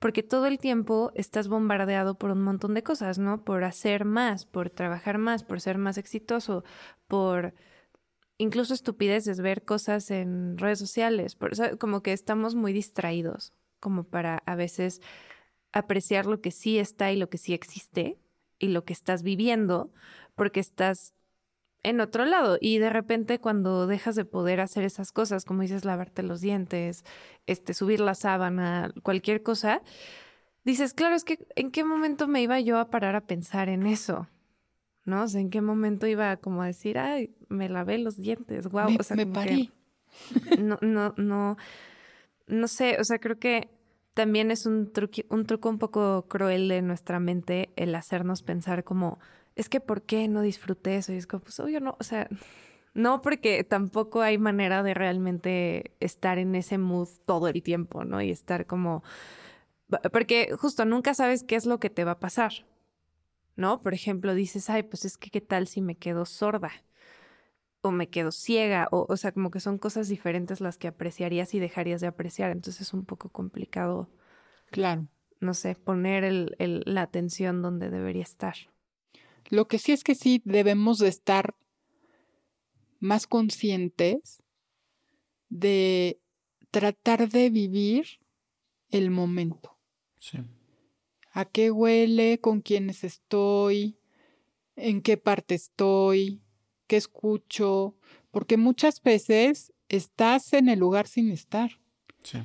[0.00, 3.44] porque todo el tiempo estás bombardeado por un montón de cosas, ¿no?
[3.44, 6.64] Por hacer más, por trabajar más, por ser más exitoso,
[7.06, 7.54] por
[8.38, 13.52] incluso estupideces, ver cosas en redes sociales, por, o sea, como que estamos muy distraídos,
[13.80, 15.00] como para a veces
[15.72, 18.18] apreciar lo que sí está y lo que sí existe
[18.58, 19.92] y lo que estás viviendo,
[20.34, 21.14] porque estás
[21.82, 25.84] en otro lado y de repente cuando dejas de poder hacer esas cosas, como dices,
[25.84, 27.04] lavarte los dientes,
[27.46, 29.82] este, subir la sábana, cualquier cosa,
[30.64, 33.86] dices, claro, es que en qué momento me iba yo a parar a pensar en
[33.86, 34.28] eso,
[35.08, 35.24] ¿no?
[35.24, 38.90] O sea, en qué momento iba como a decir, ay, me lavé los dientes, wow,
[38.90, 39.72] me, o sea, me parí.
[40.60, 41.56] no, no, no,
[42.46, 43.70] no sé, o sea, creo que
[44.14, 48.84] también es un, truqui, un truco un poco cruel de nuestra mente el hacernos pensar
[48.84, 49.18] como,
[49.56, 51.12] es que ¿por qué no disfruté eso?
[51.12, 52.28] Y es como, pues obvio no, o sea,
[52.94, 58.20] no porque tampoco hay manera de realmente estar en ese mood todo el tiempo, ¿no?
[58.20, 59.02] Y estar como,
[60.12, 62.52] porque justo nunca sabes qué es lo que te va a pasar,
[63.58, 63.80] ¿no?
[63.80, 66.70] Por ejemplo, dices, ay, pues es que qué tal si me quedo sorda
[67.80, 71.52] o me quedo ciega, o, o sea, como que son cosas diferentes las que apreciarías
[71.54, 74.08] y dejarías de apreciar, entonces es un poco complicado.
[74.70, 75.08] Claro.
[75.40, 78.54] No sé, poner el, el, la atención donde debería estar.
[79.50, 81.56] Lo que sí es que sí debemos de estar
[83.00, 84.40] más conscientes
[85.48, 86.20] de
[86.70, 88.20] tratar de vivir
[88.90, 89.76] el momento.
[90.18, 90.38] Sí.
[91.38, 92.40] ¿A qué huele?
[92.40, 93.96] ¿Con quiénes estoy?
[94.74, 96.42] ¿En qué parte estoy?
[96.88, 97.94] ¿Qué escucho?
[98.32, 101.78] Porque muchas veces estás en el lugar sin estar.
[102.24, 102.38] Sí.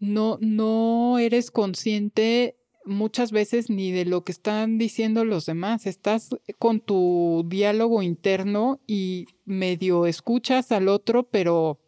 [0.00, 5.86] No, no eres consciente muchas veces ni de lo que están diciendo los demás.
[5.86, 11.78] Estás con tu diálogo interno y medio escuchas al otro, pero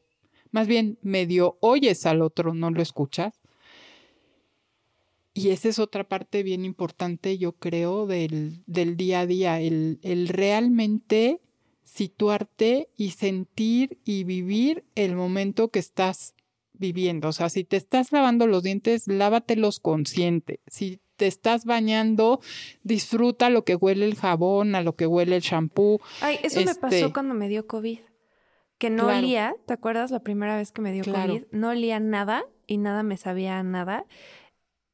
[0.53, 3.41] más bien medio oyes al otro, no lo escuchas.
[5.35, 9.99] Y esa es otra parte bien importante, yo creo, del, del día a día, el,
[10.03, 11.41] el realmente
[11.83, 16.35] situarte y sentir y vivir el momento que estás
[16.73, 17.29] viviendo.
[17.29, 20.61] O sea, si te estás lavando los dientes, lávatelos consciente.
[20.67, 22.41] Si te estás bañando,
[22.83, 26.01] disfruta lo que huele el jabón, a lo que huele el shampoo.
[26.21, 26.75] Ay, eso este...
[26.75, 27.99] me pasó cuando me dio COVID.
[28.79, 29.19] Que no claro.
[29.19, 31.33] olía, ¿te acuerdas la primera vez que me dio claro.
[31.33, 31.45] COVID?
[31.53, 34.05] No olía nada y nada me sabía nada.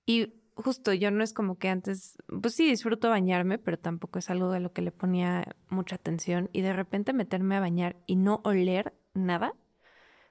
[0.07, 4.31] Y justo yo no es como que antes, pues sí disfruto bañarme, pero tampoco es
[4.31, 6.51] algo de lo que le ponía mucha atención.
[6.53, 9.55] Y de repente meterme a bañar y no oler nada,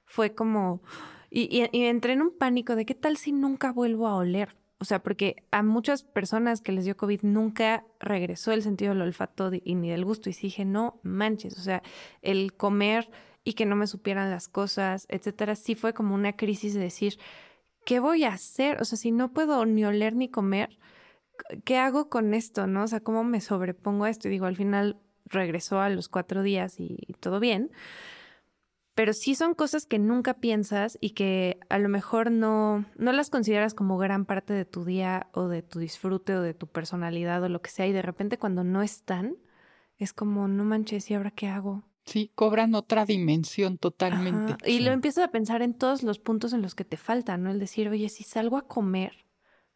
[0.04, 0.82] fue como
[1.30, 4.56] y, y, entré en un pánico de qué tal si nunca vuelvo a oler.
[4.78, 9.02] O sea, porque a muchas personas que les dio COVID nunca regresó el sentido del
[9.02, 10.28] olfato y ni del gusto.
[10.28, 11.56] Y dije, no manches.
[11.56, 11.82] O sea,
[12.22, 13.10] el comer
[13.44, 17.18] y que no me supieran las cosas, etcétera, sí fue como una crisis de decir,
[17.84, 18.80] ¿qué voy a hacer?
[18.80, 20.78] O sea, si no puedo ni oler ni comer,
[21.64, 22.66] ¿qué hago con esto?
[22.66, 22.84] ¿No?
[22.84, 24.28] O sea, ¿cómo me sobrepongo a esto?
[24.28, 27.70] Y digo, al final regresó a los cuatro días y, todo bien.
[28.94, 33.30] Pero sí son cosas que nunca piensas y que a lo mejor no, no las
[33.30, 37.42] consideras como gran parte de tu día o de tu disfrute o de tu personalidad
[37.42, 37.86] o lo que sea.
[37.86, 39.36] Y de repente cuando no están,
[39.96, 41.84] es como, no manches, ¿y ahora qué hago?
[42.04, 44.56] Sí, cobran otra dimensión totalmente.
[44.68, 47.50] Y lo empiezas a pensar en todos los puntos en los que te faltan, ¿no?
[47.50, 49.26] El decir, oye, si salgo a comer,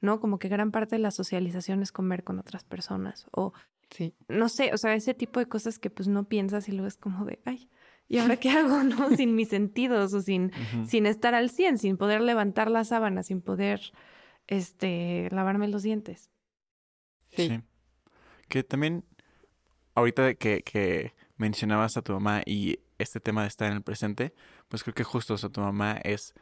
[0.01, 0.21] ¿no?
[0.21, 3.27] Como que gran parte de la socialización es comer con otras personas.
[3.31, 3.53] O,
[3.91, 4.15] sí.
[4.29, 6.97] no sé, o sea, ese tipo de cosas que pues no piensas y luego es
[6.97, 7.69] como de, ay,
[8.09, 9.15] ¿y ahora qué hago, no?
[9.17, 10.51] sin mis sentidos o sin,
[10.87, 13.81] sin estar al 100, sin poder levantar la sábana, sin poder,
[14.47, 16.31] este, lavarme los dientes.
[17.31, 17.61] Sí.
[18.49, 19.05] Que también,
[19.95, 24.35] ahorita que, que mencionabas a tu mamá y este tema de estar en el presente,
[24.69, 26.35] pues creo que justo, o sea, tu mamá es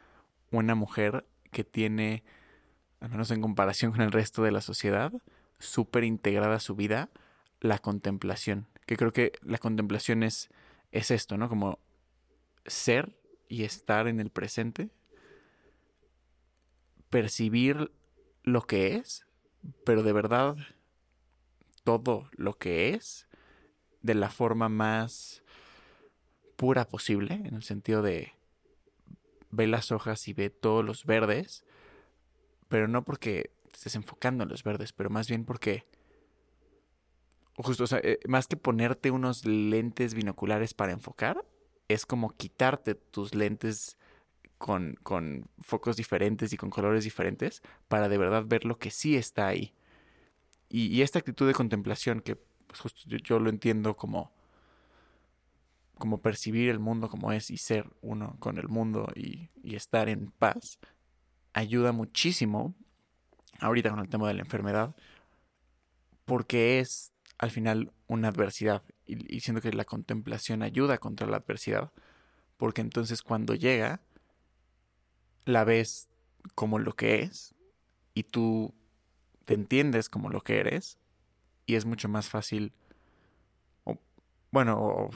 [0.51, 2.23] una mujer que tiene
[3.03, 5.11] al menos en comparación con el resto de la sociedad,
[5.59, 7.09] súper integrada a su vida,
[7.59, 8.65] la contemplación.
[8.85, 10.49] Que creo que la contemplación es,
[10.93, 11.49] es esto, ¿no?
[11.49, 11.79] Como
[12.65, 13.13] ser
[13.49, 14.89] y estar en el presente,
[17.09, 17.91] percibir
[18.43, 19.25] lo que es,
[19.85, 20.55] pero de verdad
[21.83, 23.27] todo lo que es,
[24.03, 25.41] de la forma más
[26.55, 28.33] pura posible, en el sentido de
[29.49, 31.65] ve las hojas y ve todos los verdes,
[32.67, 35.85] pero no porque estés enfocando en los verdes, pero más bien porque
[37.55, 41.45] justo, o sea, eh, más que ponerte unos lentes binoculares para enfocar,
[41.87, 43.97] es como quitarte tus lentes
[44.57, 49.15] con, con, focos diferentes y con colores diferentes para de verdad ver lo que sí
[49.15, 49.73] está ahí.
[50.69, 52.35] Y, esta actitud de contemplación que
[52.73, 54.31] pues justo yo, lo entiendo como
[55.99, 60.09] como percibir el mundo como es y ser uno con el mundo y, y estar
[60.09, 60.79] en paz,
[61.53, 62.73] ayuda muchísimo
[63.59, 64.95] ahorita con el tema de la enfermedad
[66.25, 71.91] porque es al final una adversidad y, siento que la contemplación ayuda contra la adversidad
[72.57, 74.01] porque entonces cuando llega
[75.45, 76.09] la ves
[76.55, 77.53] como lo que es
[78.15, 78.73] y tú
[79.45, 80.97] te entiendes como lo que eres
[81.65, 82.73] y es mucho más fácil
[83.83, 83.97] o,
[84.51, 85.09] bueno o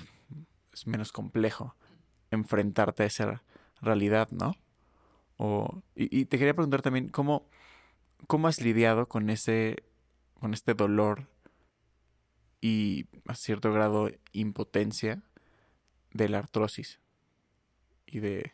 [0.74, 1.76] es menos complejo
[2.32, 3.44] enfrentarte a esa
[3.82, 4.56] realidad, ¿no?
[5.96, 7.48] y, te quería preguntar también, ¿cómo,
[8.26, 9.84] ¿cómo has lidiado con ese,
[10.40, 11.28] con este dolor
[12.60, 15.22] y a cierto grado impotencia
[16.12, 17.00] de la artrosis?
[18.08, 18.54] Y de...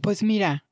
[0.00, 0.64] Pues mira,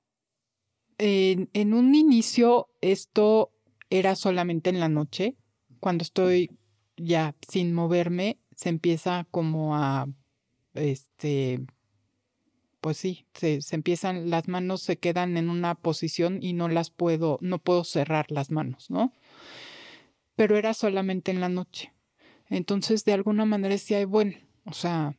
[0.99, 3.53] en un inicio esto
[3.90, 5.37] era solamente en la noche.
[5.81, 6.51] Cuando estoy
[6.96, 10.07] ya sin moverme, se empieza como a
[10.75, 11.61] este
[12.87, 17.37] pues sí, se, empiezan, las manos se quedan en una posición y no las puedo,
[17.40, 19.12] no puedo cerrar las manos, ¿no?
[20.37, 21.92] Pero era solamente en la noche.
[22.49, 25.16] Entonces, de alguna manera decía, bueno, o sea,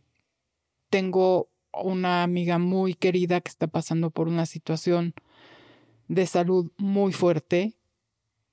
[0.89, 5.13] tengo una amiga muy querida que está pasando por una situación
[6.07, 7.76] de salud muy fuerte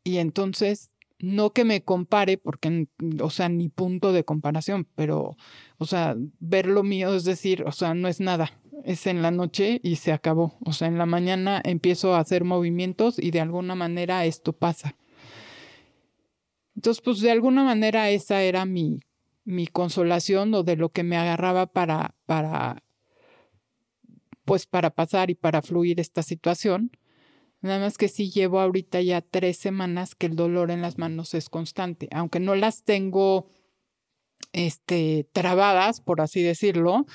[0.04, 2.86] y entonces no que me compare, porque,
[3.20, 5.36] o sea, ni punto de comparación, pero,
[5.78, 8.52] o sea, ver lo mío es decir, o sea, no es nada,
[8.84, 10.58] es en la noche y se acabó.
[10.64, 14.96] O sea, en la mañana empiezo a hacer movimientos y de alguna manera esto pasa.
[16.76, 19.00] Entonces, pues de alguna manera esa era mi,
[19.44, 22.82] mi consolación o de lo que me agarraba para, para,
[24.44, 26.90] pues para pasar y para fluir esta situación.
[27.64, 31.32] Nada más que sí llevo ahorita ya tres semanas que el dolor en las manos
[31.32, 33.46] es constante, aunque no las tengo
[34.52, 37.06] este, trabadas, por así decirlo,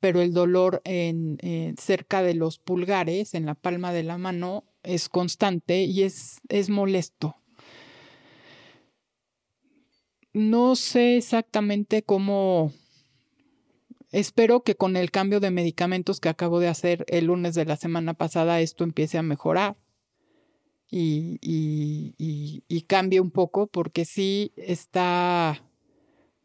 [0.00, 4.64] pero el dolor en, eh, cerca de los pulgares, en la palma de la mano,
[4.84, 7.36] es constante y es, es molesto.
[10.32, 12.72] No sé exactamente cómo...
[14.10, 17.76] Espero que con el cambio de medicamentos que acabo de hacer el lunes de la
[17.76, 19.76] semana pasada esto empiece a mejorar
[20.90, 25.62] y, y, cambie un poco porque sí está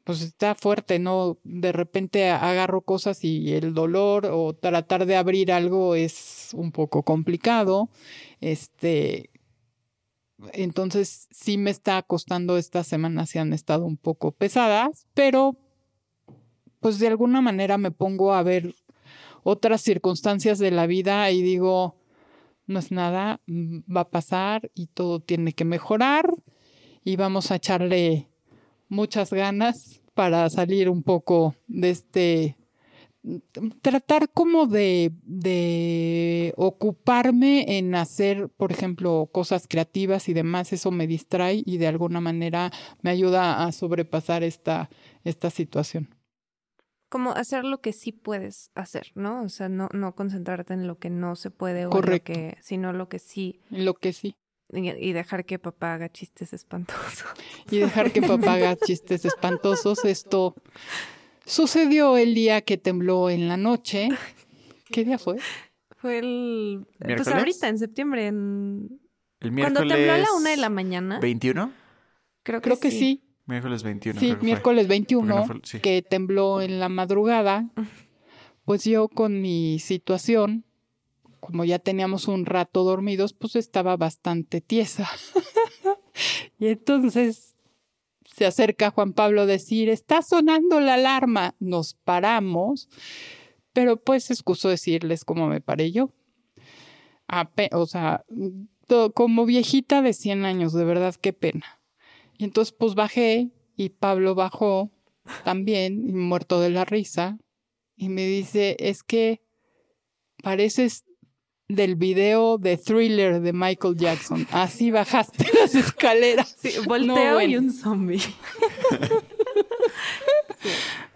[0.03, 1.37] pues está fuerte, ¿no?
[1.45, 7.03] De repente agarro cosas y el dolor o tratar de abrir algo es un poco
[7.03, 7.89] complicado.
[8.41, 9.29] Este,
[10.51, 15.57] entonces sí me está costando estas semanas, se han estado un poco pesadas, pero
[16.83, 18.75] pues de alguna manera me pongo a ver
[19.41, 21.95] otras circunstancias de la vida y digo,
[22.67, 26.33] no es nada, va a pasar y todo tiene que mejorar
[27.03, 28.27] y vamos a echarle
[28.89, 32.57] muchas ganas para salir un poco de este
[33.81, 41.07] tratar como de, de ocuparme en hacer, por ejemplo, cosas creativas y demás, eso me
[41.07, 44.89] distrae y de alguna manera me ayuda a sobrepasar esta,
[45.23, 46.09] esta situación.
[47.13, 49.43] Como hacer lo que sí puedes hacer, ¿no?
[49.43, 52.91] O sea, no, no concentrarte en lo que no se puede o lo que, sino
[52.91, 53.59] lo que sí.
[53.69, 54.35] Lo que sí.
[54.71, 57.27] Y, dejar que papá haga chistes espantosos.
[57.69, 60.03] Y dejar que papá haga chistes espantosos.
[60.05, 60.55] Esto
[61.45, 64.09] sucedió el día que tembló en la noche.
[64.91, 65.37] ¿Qué día fue?
[65.97, 66.87] Fue el...
[66.97, 68.25] Pues ahorita, en septiembre.
[68.25, 68.99] En...
[69.39, 69.77] El miércoles...
[69.77, 71.19] Cuando tembló a la una de la mañana.
[71.21, 71.71] ¿21?
[72.41, 73.22] Creo que, Creo que sí.
[73.45, 74.19] Miércoles 21.
[74.19, 75.45] Sí, miércoles 21,
[75.81, 77.69] que tembló en la madrugada.
[78.65, 80.65] Pues yo con mi situación
[81.43, 85.09] como ya teníamos un rato dormidos, pues estaba bastante tiesa.
[86.59, 87.55] y entonces
[88.33, 91.55] se acerca Juan Pablo a decir, está sonando la alarma.
[91.59, 92.87] Nos paramos,
[93.73, 96.11] pero pues excuso decirles cómo me paré yo.
[97.73, 98.23] o sea,
[99.13, 101.81] como viejita de 100 años, de verdad, qué pena.
[102.37, 104.91] Y entonces pues bajé y Pablo bajó
[105.43, 107.37] también, muerto de la risa,
[107.95, 109.41] y me dice, es que
[110.41, 111.05] pareces
[111.69, 114.47] del video de Thriller de Michael Jackson.
[114.51, 116.55] Así bajaste las escaleras.
[116.59, 118.21] Sí, volteo y un zombie.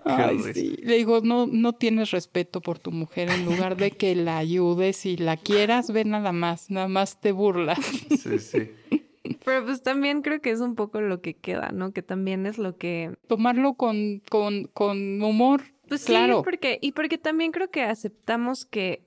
[0.05, 0.77] Ay, sí.
[0.81, 3.29] Le digo, no, no tienes respeto por tu mujer.
[3.29, 6.69] En lugar de que la ayudes y la quieras, ve nada más.
[6.71, 7.79] Nada más te burlas.
[8.17, 8.71] Sí, sí.
[9.43, 11.91] Pero pues también creo que es un poco lo que queda, ¿no?
[11.91, 13.15] Que también es lo que...
[13.27, 15.63] Tomarlo con, con, con humor.
[15.87, 16.37] Pues claro.
[16.37, 19.03] sí, porque, y porque también creo que aceptamos que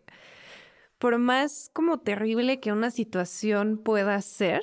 [0.99, 4.63] por más como terrible que una situación pueda ser,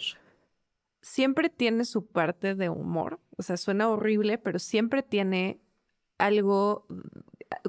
[1.01, 3.19] siempre tiene su parte de humor.
[3.37, 5.59] O sea, suena horrible, pero siempre tiene
[6.17, 6.85] algo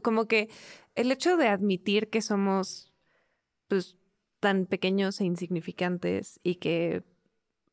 [0.02, 0.48] como que
[0.94, 2.92] el hecho de admitir que somos
[3.68, 3.96] pues
[4.40, 7.02] tan pequeños e insignificantes y que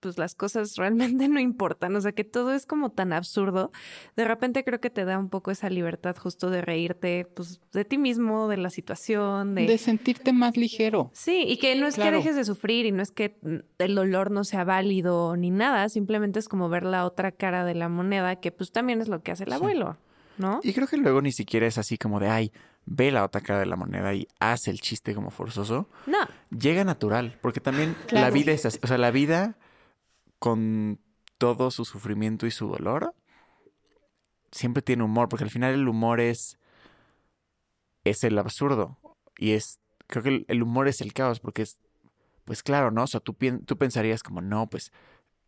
[0.05, 3.71] pues las cosas realmente no importan, o sea que todo es como tan absurdo,
[4.15, 7.85] de repente creo que te da un poco esa libertad justo de reírte pues de
[7.85, 9.65] ti mismo, de la situación, de...
[9.65, 11.09] De sentirte más ligero.
[11.13, 13.35] Sí, y que no es que dejes de sufrir y no es que
[13.79, 17.73] el dolor no sea válido ni nada, simplemente es como ver la otra cara de
[17.73, 19.97] la moneda, que pues también es lo que hace el abuelo,
[20.37, 20.59] ¿no?
[20.61, 22.51] Y creo que luego ni siquiera es así como de, ay,
[22.85, 25.89] ve la otra cara de la moneda y hace el chiste como forzoso.
[26.05, 26.19] No.
[26.55, 29.57] Llega natural, porque también la vida es así, o sea, la vida
[30.45, 30.99] con
[31.39, 33.15] todo su sufrimiento y su dolor,
[34.51, 36.59] siempre tiene humor, porque al final el humor es,
[38.03, 38.99] es el absurdo.
[39.39, 41.79] Y es, creo que el, humor es el caos, porque es,
[42.43, 43.05] pues claro, ¿no?
[43.05, 44.91] O sea, tú, tú pensarías como, no, pues,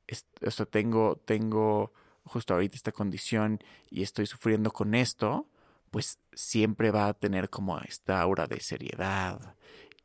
[0.08, 3.60] esto tengo, tengo justo ahorita esta condición
[3.92, 5.48] y estoy sufriendo con esto,
[5.92, 9.56] pues siempre va a tener como esta aura de seriedad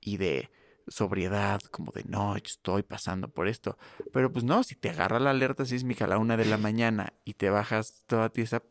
[0.02, 0.50] y de,
[0.88, 3.78] sobriedad, como de no, estoy pasando por esto.
[4.12, 7.12] Pero pues no, si te agarra la alerta sísmica a la una de la mañana
[7.24, 8.62] y te bajas toda tiesa,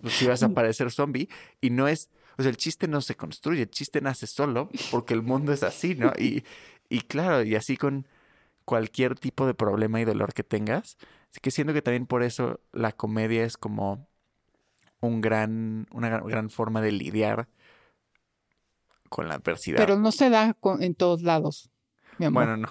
[0.00, 1.28] pues sí vas a parecer zombie.
[1.60, 5.14] Y no es, o sea, el chiste no se construye, el chiste nace solo porque
[5.14, 6.12] el mundo es así, ¿no?
[6.18, 6.44] Y,
[6.88, 8.06] y claro, y así con
[8.64, 10.96] cualquier tipo de problema y dolor que tengas.
[11.30, 14.08] Así que siento que también por eso la comedia es como
[15.00, 17.48] un gran, una gran forma de lidiar
[19.10, 19.76] con la adversidad.
[19.76, 21.68] Pero no se da en todos lados,
[22.16, 22.46] mi amor.
[22.46, 22.68] Bueno, no.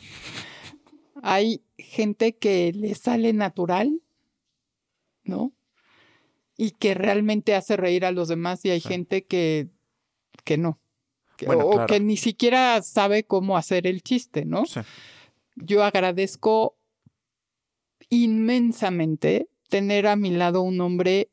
[1.22, 4.02] Hay gente que le sale natural,
[5.24, 5.54] ¿no?
[6.58, 9.68] Y que realmente hace reír a los demás y hay gente que,
[10.46, 10.80] que no.
[11.46, 14.66] o, que ni siquiera sabe cómo hacer el chiste, ¿no?
[14.66, 14.80] Sí.
[15.56, 16.78] Yo agradezco
[18.10, 21.30] inmensamente tener a mi lado un hombre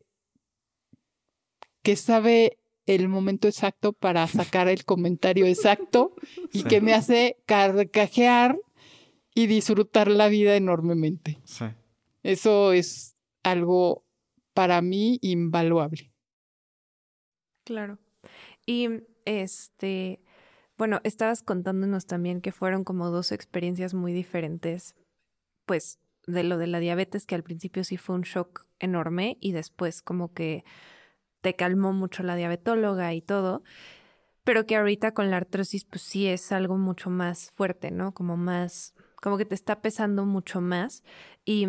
[1.83, 6.15] que sabe el momento exacto para sacar el comentario exacto
[6.53, 8.59] y que me hace carcajear
[9.35, 11.39] y disfrutar la vida enormemente.
[11.45, 11.67] Sí.
[12.23, 14.05] Eso es algo
[14.55, 16.11] para mí invaluable.
[17.65, 17.99] Claro.
[18.65, 18.89] Y
[19.25, 20.21] este,
[20.79, 24.95] bueno, estabas contándonos también que fueron como dos experiencias muy diferentes,
[25.67, 29.53] pues de lo de la diabetes, que al principio sí fue un shock enorme y
[29.53, 30.65] después como que
[31.41, 33.63] te calmó mucho la diabetóloga y todo,
[34.45, 38.13] pero que ahorita con la artrosis pues sí es algo mucho más fuerte, ¿no?
[38.13, 41.03] Como más, como que te está pesando mucho más.
[41.45, 41.69] ¿Y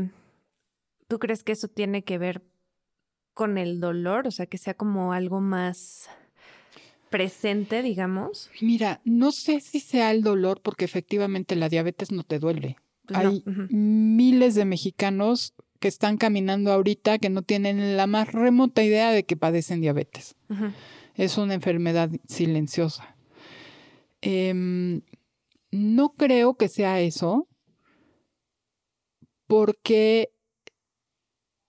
[1.08, 2.44] tú crees que eso tiene que ver
[3.34, 4.28] con el dolor?
[4.28, 6.10] O sea, que sea como algo más
[7.10, 8.50] presente, digamos.
[8.62, 12.78] Mira, no sé si sea el dolor porque efectivamente la diabetes no te duele.
[13.06, 18.84] Pues Hay miles de mexicanos que están caminando ahorita que no tienen la más remota
[18.84, 20.36] idea de que padecen diabetes.
[21.16, 23.16] es una enfermedad silenciosa.
[24.22, 25.02] Em,
[25.72, 27.48] no creo que sea eso,
[29.48, 30.32] porque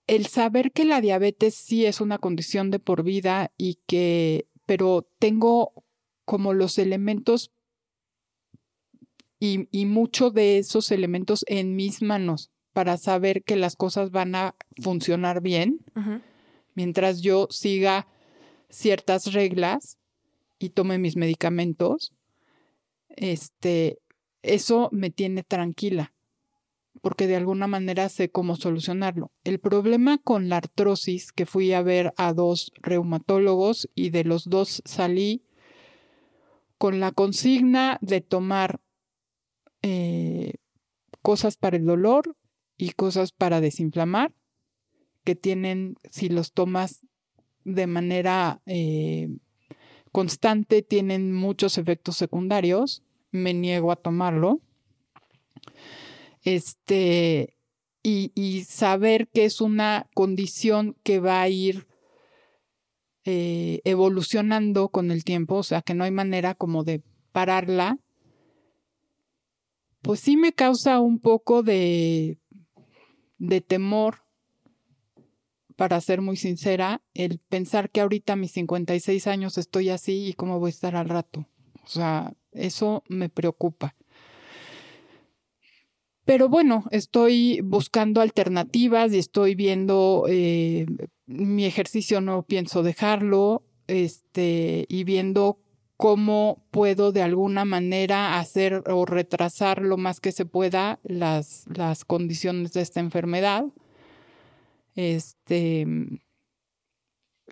[0.07, 5.09] el saber que la diabetes sí es una condición de por vida y que, pero
[5.19, 5.85] tengo
[6.25, 7.53] como los elementos
[9.41, 14.37] y, y mucho de esos elementos en mis manos para saber que las cosas van
[14.37, 15.81] a funcionar bien
[16.77, 18.07] mientras yo siga
[18.69, 19.99] ciertas reglas
[20.61, 22.13] y tome mis medicamentos,
[23.09, 23.99] este,
[24.43, 26.13] eso me tiene tranquila
[27.01, 29.33] porque de alguna manera sé cómo solucionarlo.
[29.43, 34.49] El problema con la artrosis, que fui a ver a dos reumatólogos y de los
[34.49, 35.43] dos salí
[36.79, 38.79] con la consigna de tomar
[39.83, 40.55] eh,
[41.23, 42.37] cosas para el dolor
[42.79, 44.33] y cosas para desinflamar,
[45.25, 47.05] que tienen, si los tomas
[47.65, 49.29] de manera eh,
[50.13, 53.03] constante, tienen muchos efectos secundarios.
[53.31, 54.61] Me niego a tomarlo.
[56.45, 57.55] Este,
[58.03, 61.87] y, saber que es una condición que va a ir
[63.25, 67.03] eh, evolucionando con el tiempo, o sea, que no hay manera como de
[67.33, 67.99] pararla,
[70.01, 72.39] pues sí me causa un poco de,
[73.39, 74.23] de temor,
[75.77, 80.33] para ser muy sincera, el pensar que ahorita a mis 56 años estoy así y
[80.33, 81.47] cómo voy a estar al rato.
[81.85, 83.95] O sea, eso me preocupa.
[86.25, 90.85] Pero bueno, estoy buscando alternativas y estoy viendo eh,
[91.27, 95.59] mi ejercicio, no pienso dejarlo, este, y viendo
[95.99, 102.05] cómo puedo de alguna manera hacer o retrasar lo más que se pueda las, las
[102.05, 103.65] condiciones de esta enfermedad.
[104.95, 105.87] Este,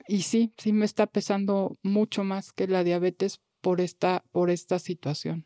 [0.06, 4.78] y sí, sí me está pesando mucho más que la diabetes por esta, por esta
[4.78, 5.44] situación.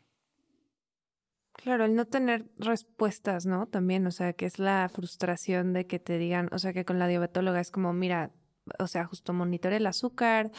[1.53, 3.65] Claro, el no tener respuestas, ¿no?
[3.65, 6.99] También, o sea, que es la frustración de que te digan, o sea, que con
[6.99, 8.31] la diabetóloga es como, mira,
[8.77, 10.51] o sea, justo monitore el azúcar,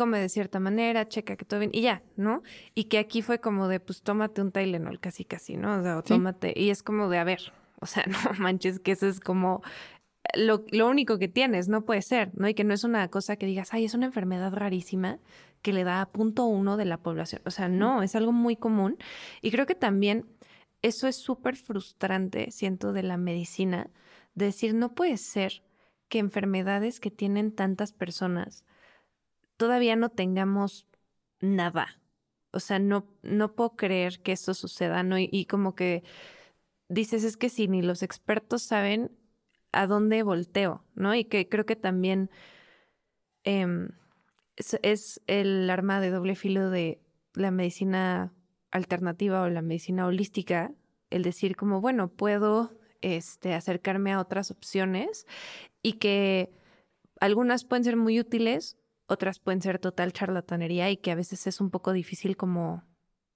[0.00, 2.42] come de cierta manera, checa que todo bien, y ya, ¿no?
[2.74, 5.78] Y que aquí fue como de, pues tómate un Tylenol, casi, casi, ¿no?
[5.78, 8.92] O sea, o tómate, y es como de, a ver, o sea, no manches, que
[8.92, 9.62] eso es como
[10.34, 12.48] lo, lo, único que tienes, no puede ser, ¿no?
[12.48, 15.18] Y que no es una cosa que digas, ay, es una enfermedad rarísima
[15.60, 17.42] que le da a punto uno de la población.
[17.44, 18.96] O sea, no, es algo muy común.
[19.42, 20.24] Y creo que también
[20.80, 23.90] eso es súper frustrante, siento, de la medicina,
[24.34, 25.62] decir, no puede ser
[26.08, 28.64] que enfermedades que tienen tantas personas
[29.60, 30.88] todavía no tengamos
[31.38, 32.00] nada.
[32.50, 35.18] O sea, no, no puedo creer que eso suceda, ¿no?
[35.18, 36.02] Y, como que
[36.88, 39.12] dices, es que si ni los expertos saben
[39.70, 41.14] a dónde volteo, ¿no?
[41.14, 42.30] Y que creo que también
[43.44, 43.90] em,
[44.56, 47.02] es, el arma de doble filo de
[47.34, 48.32] la medicina
[48.70, 50.72] alternativa o la medicina holística,
[51.10, 55.26] el decir como, bueno, puedo este, acercarme a otras opciones
[55.82, 56.50] y que
[57.20, 58.78] algunas pueden ser muy útiles,
[59.10, 62.84] otras pueden ser total charlatanería y que a veces es un poco difícil como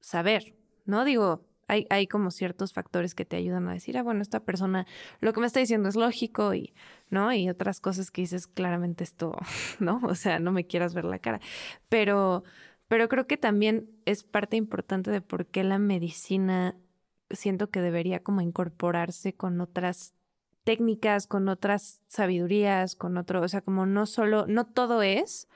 [0.00, 0.54] saber,
[0.84, 1.04] ¿no?
[1.04, 4.86] Digo, hay, hay como ciertos factores que te ayudan a decir, ah, bueno, esta persona
[5.20, 6.74] lo que me está diciendo es lógico y,
[7.10, 7.32] ¿no?
[7.32, 9.36] Y otras cosas que dices, claramente esto,
[9.80, 10.00] ¿no?
[10.04, 11.40] O sea, no me quieras ver la cara.
[11.88, 12.44] Pero,
[12.86, 16.76] pero creo que también es parte importante de por qué la medicina
[17.30, 20.14] siento que debería como incorporarse con otras
[20.64, 25.48] técnicas, con otras sabidurías, con otro, o sea, como no solo, no todo es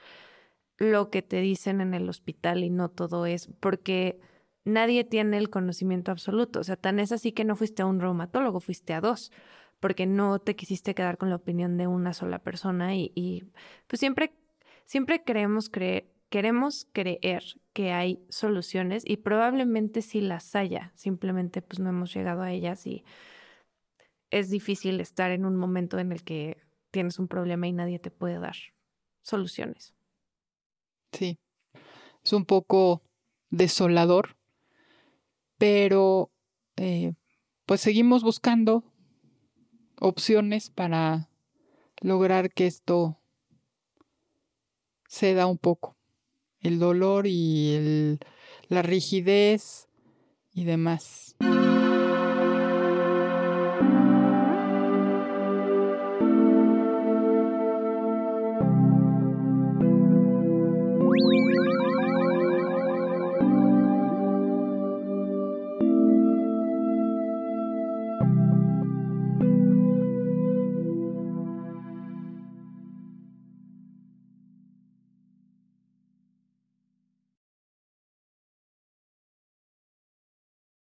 [0.77, 4.21] lo que te dicen en el hospital y no todo es, porque
[4.63, 6.59] nadie tiene el conocimiento absoluto.
[6.59, 9.31] O sea, tan es así que no fuiste a un reumatólogo, fuiste a dos,
[9.79, 13.43] porque no te quisiste quedar con la opinión de una sola persona y,
[13.87, 14.33] pues siempre,
[14.85, 17.43] siempre creemos creer, queremos creer
[17.73, 22.85] que hay soluciones y probablemente sí las haya, simplemente pues no hemos llegado a ellas
[22.85, 23.03] y
[24.31, 26.61] es difícil estar en un momento en el que
[26.91, 28.55] tienes un problema y nadie te puede dar
[29.21, 29.93] soluciones.
[31.11, 31.39] Sí,
[32.23, 33.01] es un poco
[33.49, 34.39] desolador
[35.59, 36.31] pero
[36.77, 37.13] eh,
[37.67, 38.83] pues seguimos buscando
[39.99, 41.29] opciones para
[42.01, 43.19] lograr que esto
[45.07, 45.97] ceda un poco.
[46.61, 48.19] El dolor y el,
[48.69, 49.89] la rigidez
[50.53, 51.35] y demás.